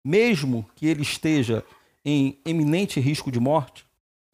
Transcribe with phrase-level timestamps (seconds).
[0.02, 1.62] mesmo que ele esteja
[2.02, 3.86] em eminente risco de morte?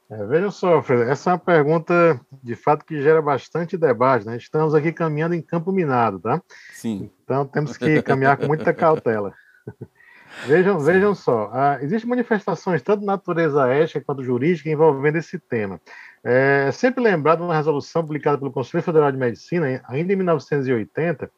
[0.09, 4.25] É, vejam só, Fred, essa é uma pergunta de fato que gera bastante debate.
[4.25, 4.37] Né?
[4.37, 6.41] Estamos aqui caminhando em campo minado, tá?
[6.73, 7.11] Sim.
[7.25, 9.35] Então temos que caminhar com muita cautela.
[10.47, 15.81] vejam, vejam só, ah, existem manifestações tanto de natureza ética quanto jurídica envolvendo esse tema.
[16.23, 21.31] É sempre lembrado uma resolução publicada pelo Conselho Federal de Medicina, ainda em 1980,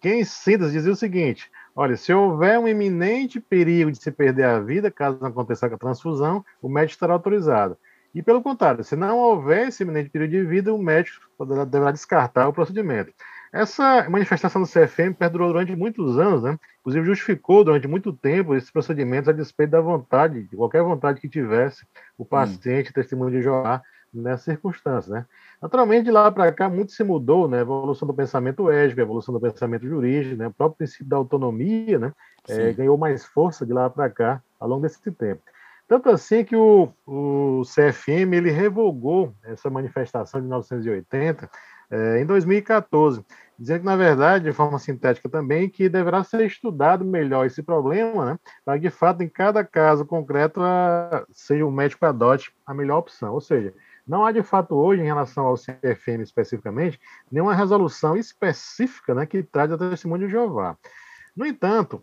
[0.00, 4.44] que em síntese dizia o seguinte: Olha, se houver um iminente perigo de se perder
[4.44, 7.76] a vida, caso não aconteça a transfusão, o médico estará autorizado.
[8.14, 11.92] E pelo contrário, se não houver esse iminente perigo de vida, o médico poderá, deverá
[11.92, 13.12] descartar o procedimento.
[13.52, 16.58] Essa manifestação do CFM perdurou durante muitos anos, né?
[16.88, 21.28] Inclusive justificou durante muito tempo esses procedimentos a despeito da vontade, de qualquer vontade que
[21.28, 21.84] tivesse
[22.16, 22.26] o hum.
[22.26, 22.92] paciente, hum.
[22.94, 25.26] testemunho de Joá, nessa circunstância, né?
[25.60, 27.58] Naturalmente, de lá para cá, muito se mudou, né?
[27.58, 30.46] A evolução do pensamento ético, a evolução do pensamento jurídico, né?
[30.46, 32.12] O próprio princípio da autonomia, né?
[32.48, 35.42] É, ganhou mais força de lá para cá ao longo desse tempo.
[35.86, 41.50] Tanto assim que o, o CFM ele revogou essa manifestação de 1980
[41.90, 43.24] é, em 2014,
[43.58, 48.24] dizendo que, na verdade, de forma sintética também, que deverá ser estudado melhor esse problema,
[48.24, 52.72] né, para que, de fato, em cada caso concreto, a, seja o médico adote a
[52.72, 53.34] melhor opção.
[53.34, 53.74] Ou seja,
[54.06, 59.42] não há de fato hoje, em relação ao CFM especificamente, nenhuma resolução específica né, que
[59.42, 60.76] trate a testemunho de Jeová.
[61.36, 62.02] No entanto,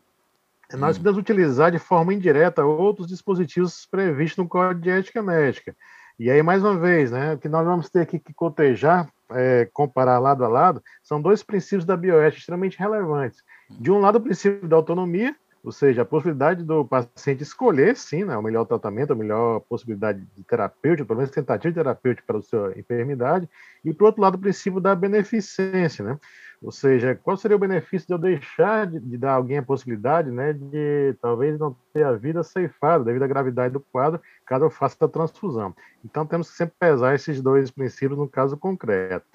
[0.74, 1.00] nós hum.
[1.00, 5.76] podemos utilizar de forma indireta outros dispositivos previstos no Código de Ética Médica.
[6.18, 10.20] E aí, mais uma vez, né, o que nós vamos ter que cotejar, é, comparar
[10.20, 13.44] lado a lado, são dois princípios da bioética extremamente relevantes.
[13.70, 18.24] De um lado, o princípio da autonomia, ou seja, a possibilidade do paciente escolher, sim,
[18.24, 22.38] né, o melhor tratamento, a melhor possibilidade de terapêutico, pelo menos tentativa de terapêutico para
[22.38, 23.50] a sua enfermidade,
[23.84, 26.20] e, por outro lado, o princípio da beneficência, né?
[26.62, 30.32] Ou seja, qual seria o benefício de eu deixar de, de dar alguém a possibilidade,
[30.32, 34.70] né, de talvez não ter a vida ceifada devido à gravidade do quadro, caso eu
[34.70, 35.76] faça a transfusão.
[36.04, 39.26] Então, temos que sempre pesar esses dois princípios no caso concreto.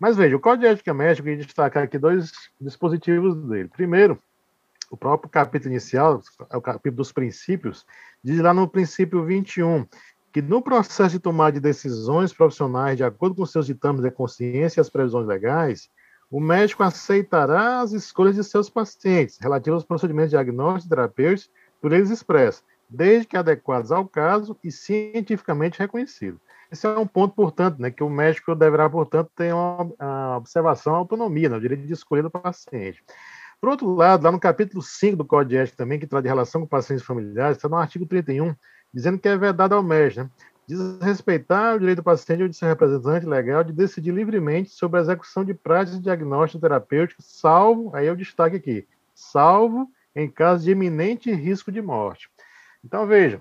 [0.00, 3.68] Mas veja, o Código de Ética Médica, eu destacar aqui dois dispositivos dele.
[3.68, 4.18] Primeiro,
[4.90, 7.84] o próprio capítulo inicial, é o capítulo dos princípios,
[8.22, 9.86] diz lá no princípio 21
[10.32, 14.78] que no processo de tomar de decisões profissionais de acordo com seus ditames de consciência
[14.78, 15.90] e as previsões legais,
[16.30, 21.50] o médico aceitará as escolhas de seus pacientes relativas aos procedimentos diagnósticos e terapêuticos
[21.80, 26.40] por eles expressos, desde que adequados ao caso e cientificamente reconhecidos.
[26.70, 30.94] Esse é um ponto, portanto, né, que o médico deverá, portanto, ter uma, uma observação
[30.94, 33.02] à autonomia, né, o direito de escolha do paciente.
[33.60, 36.28] Por outro lado, lá no capítulo 5 do Código de Ética também, que trata de
[36.28, 38.54] relação com pacientes familiares, está no artigo 31,
[38.92, 40.30] dizendo que é verdade ao médico, né?
[40.68, 44.98] Diz respeitar o direito do paciente ou de seu representante legal de decidir livremente sobre
[44.98, 50.64] a execução de práticas de diagnóstico terapêutico, salvo, aí eu destaque aqui, salvo em caso
[50.64, 52.28] de iminente risco de morte.
[52.84, 53.40] Então, veja,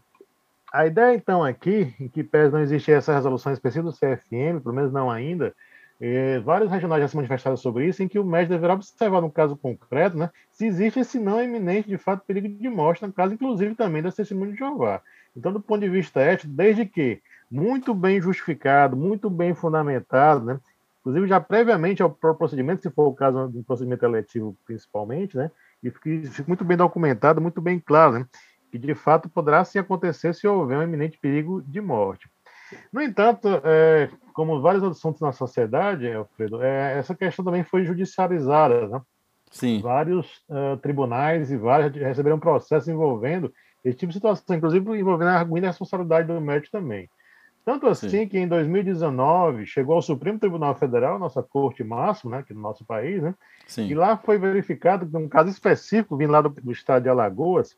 [0.72, 4.76] a ideia, então, aqui, em que pese não existir essa resolução específica do CFM, pelo
[4.76, 5.54] menos não ainda,
[6.00, 9.32] é, vários regionais já se manifestaram sobre isso, em que o médico deverá observar no
[9.32, 13.34] caso concreto, né, se existe esse não iminente, de fato, perigo de morte, no caso,
[13.34, 15.02] inclusive, também da testemunho de Jeová.
[15.38, 20.60] Então, do ponto de vista ético, desde que muito bem justificado, muito bem fundamentado, né,
[21.00, 25.52] inclusive já previamente ao procedimento, se for o caso de um procedimento eletivo principalmente, né,
[25.84, 28.26] e fique, fique muito bem documentado, muito bem claro, né,
[28.72, 32.28] que de fato poderá sim acontecer se houver um iminente perigo de morte.
[32.92, 38.88] No entanto, é, como vários assuntos na sociedade, Alfredo, é, essa questão também foi judicializada.
[38.88, 39.02] Né?
[39.52, 39.80] Sim.
[39.82, 43.54] Vários uh, tribunais e vários receberam processos envolvendo
[43.84, 47.10] esse tipo de situação, inclusive envolvendo a arguida responsabilidade do médico também.
[47.68, 48.28] Tanto assim Sim.
[48.30, 52.86] que em 2019 chegou ao Supremo Tribunal Federal, nossa corte máxima, né, aqui no nosso
[52.86, 53.36] país, né,
[53.68, 53.88] Sim.
[53.88, 57.78] e lá foi verificado que um caso específico, vindo lá do, do estado de Alagoas,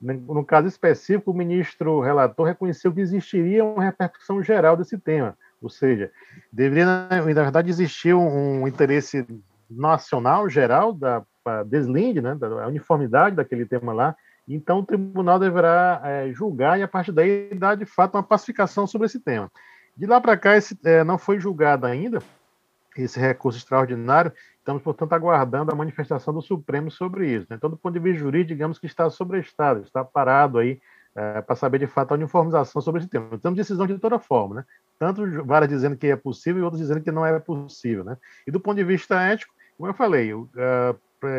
[0.00, 5.68] no caso específico, o ministro relator reconheceu que existiria uma repercussão geral desse tema, ou
[5.68, 6.10] seja,
[6.52, 9.24] deveria, na verdade, existir um, um interesse
[9.70, 11.22] nacional geral da
[11.64, 14.16] deslinde, né, da uniformidade daquele tema lá,
[14.48, 18.86] Então, o tribunal deverá é, julgar e, a partir daí, dar de fato uma pacificação
[18.86, 19.50] sobre esse tema.
[19.96, 22.20] De lá para cá, esse, é, não foi julgado ainda
[22.96, 24.32] esse recurso extraordinário.
[24.58, 27.46] Estamos, portanto, aguardando a manifestação do Supremo sobre isso.
[27.48, 27.56] Né?
[27.56, 30.80] Então, do ponto de vista jurídico, digamos que está sobre estado, está parado aí
[31.14, 33.38] é, para saber de fato a uniformização sobre esse tema.
[33.38, 34.64] Temos decisão de toda forma, né?
[34.98, 38.16] Tanto várias dizendo que é possível e outras dizendo que não é possível, né?
[38.46, 40.48] E do ponto de vista ético, como eu falei, uh,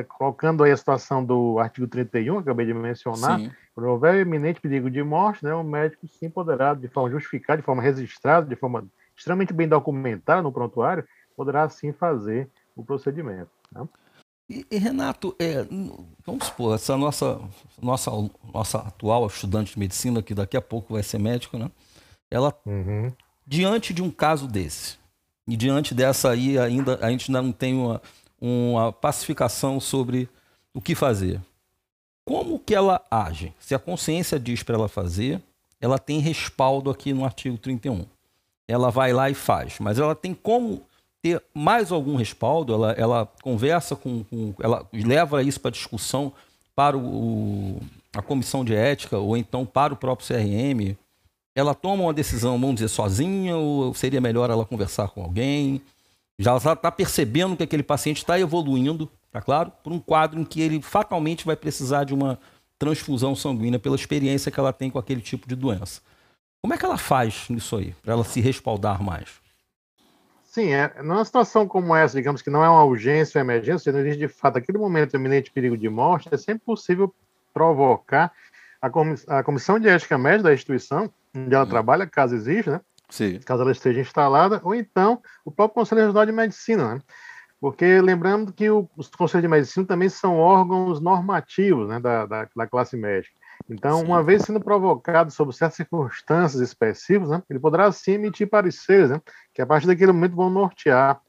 [0.07, 3.51] colocando aí a situação do artigo 31, acabei de mencionar, sim.
[3.73, 7.65] quando houver iminente perigo de morte, né, o médico sim poderá, de forma justificada, de
[7.65, 8.85] forma registrada, de forma
[9.15, 11.05] extremamente bem documentada no prontuário,
[11.35, 13.49] poderá sim fazer o procedimento.
[13.71, 13.87] Né?
[14.49, 15.63] E, e, Renato, é,
[16.25, 17.39] vamos supor, essa nossa,
[17.81, 18.11] nossa,
[18.51, 21.69] nossa atual estudante de medicina, que daqui a pouco vai ser médico, né?
[22.31, 23.11] Ela, uhum.
[23.45, 24.97] diante de um caso desse,
[25.47, 28.01] e diante dessa aí, ainda a gente ainda não tem uma,
[28.41, 30.29] uma pacificação sobre
[30.73, 31.41] o que fazer.
[32.25, 33.53] Como que ela age?
[33.59, 35.41] Se a consciência diz para ela fazer,
[35.81, 38.05] ela tem respaldo aqui no artigo 31.
[38.67, 40.83] Ela vai lá e faz, mas ela tem como
[41.21, 46.31] ter mais algum respaldo, ela, ela conversa com, com ela leva isso para discussão
[46.75, 47.81] para o,
[48.15, 50.95] a comissão de ética ou então para o próprio CRM.
[51.55, 55.81] Ela toma uma decisão, vamos dizer, sozinha ou seria melhor ela conversar com alguém?
[56.39, 60.61] Já está percebendo que aquele paciente está evoluindo, tá claro, por um quadro em que
[60.61, 62.39] ele fatalmente vai precisar de uma
[62.79, 66.01] transfusão sanguínea pela experiência que ela tem com aquele tipo de doença.
[66.61, 69.41] Como é que ela faz nisso aí, para ela se respaldar mais?
[70.45, 73.99] Sim, é, numa situação como essa, digamos que não é uma urgência ou emergência, não
[73.99, 77.13] existe de fato aquele momento de iminente perigo de morte, é sempre possível
[77.53, 78.31] provocar
[78.81, 81.69] a comissão de ética médica da instituição onde ela hum.
[81.69, 82.81] trabalha, caso exista, né?
[83.09, 83.39] Sim.
[83.39, 87.01] caso ela esteja instalada, ou então o próprio Conselho Regional de Medicina, né?
[87.59, 92.47] Porque lembrando que o, os conselhos de medicina também são órgãos normativos né, da, da,
[92.55, 93.35] da classe médica.
[93.69, 94.05] Então, Sim.
[94.05, 99.21] uma vez sendo provocado sob certas circunstâncias específicas, né, ele poderá sim emitir pareceres, né,
[99.53, 101.19] que a partir daquele momento vão nortear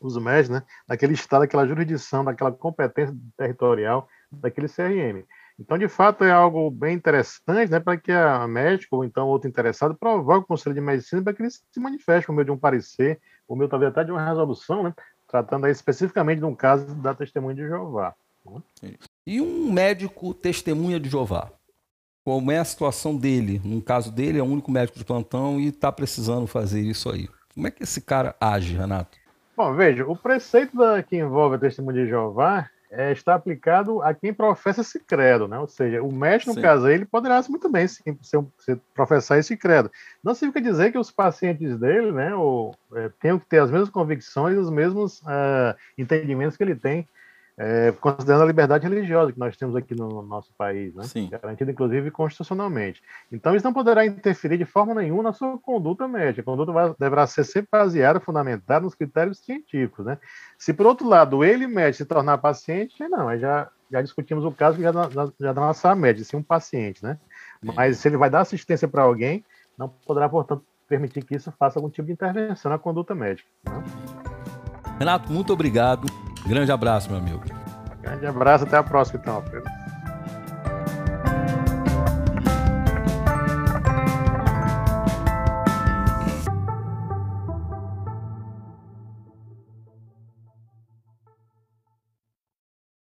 [0.00, 5.24] os médicos, né, daquele estado, daquela jurisdição, daquela competência territorial daquele CRM.
[5.58, 9.48] Então, de fato, é algo bem interessante né, para que a médico ou então outro
[9.48, 12.58] interessado provoque o Conselho de Medicina para que ele se manifeste por meio de um
[12.58, 13.18] parecer,
[13.48, 14.94] por meio talvez até de uma resolução, né,
[15.26, 18.14] tratando aí especificamente de um caso da testemunha de Jeová.
[18.44, 18.94] Né?
[19.26, 21.50] E um médico testemunha de Jeová?
[22.26, 23.62] como é a situação dele.
[23.64, 27.28] No caso dele, é o único médico de plantão e está precisando fazer isso aí.
[27.54, 29.16] Como é que esse cara age, Renato?
[29.56, 34.14] Bom, veja, o preceito da, que envolve a testemunha de Jeová é, está aplicado a
[34.14, 35.58] quem professa esse credo, né?
[35.58, 36.62] Ou seja, o médico, no Sim.
[36.62, 39.90] caso, ele poderá muito bem se, se, se, professar esse credo.
[40.22, 43.90] Não significa dizer que os pacientes dele, né, ou, é, tenham que ter as mesmas
[43.90, 47.08] convicções, os mesmos uh, entendimentos que ele tem
[47.58, 51.04] é, considerando a liberdade religiosa que nós temos aqui no nosso país, né?
[51.04, 51.30] Sim.
[51.30, 53.02] garantida inclusive constitucionalmente.
[53.32, 56.42] Então, isso não poderá interferir de forma nenhuma na sua conduta médica.
[56.42, 60.04] A conduta vai, deverá ser sempre baseada, fundamentada nos critérios científicos.
[60.04, 60.18] Né?
[60.58, 64.78] Se, por outro lado, ele, médico, se tornar paciente, não, já, já discutimos o caso
[64.80, 64.92] já,
[65.40, 67.02] já da nossa médica, sim, um paciente.
[67.02, 67.18] Né?
[67.62, 69.42] Mas se ele vai dar assistência para alguém,
[69.78, 73.48] não poderá, portanto, permitir que isso faça algum tipo de intervenção na conduta médica.
[73.64, 73.82] Né?
[74.98, 76.06] Renato, muito obrigado.
[76.46, 77.42] Grande abraço, meu amigo.
[78.00, 79.68] Grande abraço, até a próxima, então, Alfredo.